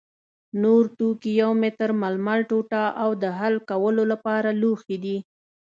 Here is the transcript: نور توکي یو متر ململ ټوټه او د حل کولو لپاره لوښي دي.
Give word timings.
نور 0.61 0.83
توکي 0.97 1.31
یو 1.41 1.51
متر 1.61 1.89
ململ 2.01 2.39
ټوټه 2.49 2.83
او 3.03 3.09
د 3.23 3.23
حل 3.39 3.55
کولو 3.69 4.03
لپاره 4.11 4.49
لوښي 4.61 4.97
دي. 5.03 5.17